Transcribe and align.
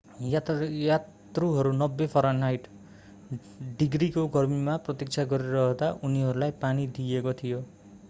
यात्रुहरू 0.23 1.71
90 1.73 2.07
फरेनहाइट 2.07 2.67
डिग्रीको 3.79 4.25
गर्मीमा 4.27 4.77
प्रतीक्षा 4.87 5.23
गरिरहँदा 5.25 5.91
उनीहरूलाई 6.03 6.51
पानी 6.61 6.87
दिइएको 6.97 7.33
थियो। 7.33 7.63